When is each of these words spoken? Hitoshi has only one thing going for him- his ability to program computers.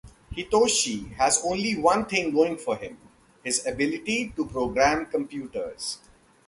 Hitoshi 0.35 1.11
has 1.17 1.43
only 1.45 1.77
one 1.77 2.07
thing 2.07 2.33
going 2.33 2.57
for 2.57 2.75
him- 2.75 2.97
his 3.43 3.63
ability 3.67 4.33
to 4.35 4.47
program 4.47 5.05
computers. 5.05 5.99